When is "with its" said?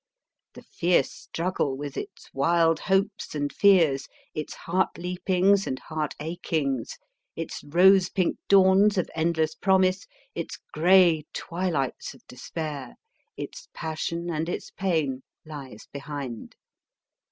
1.77-2.33